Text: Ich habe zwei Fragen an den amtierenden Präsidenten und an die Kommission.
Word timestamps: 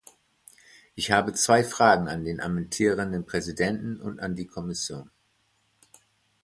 Ich 0.95 1.11
habe 1.11 1.31
zwei 1.35 1.63
Fragen 1.63 2.07
an 2.07 2.25
den 2.25 2.41
amtierenden 2.41 3.23
Präsidenten 3.23 4.01
und 4.01 4.19
an 4.19 4.35
die 4.35 4.47
Kommission. 4.47 5.11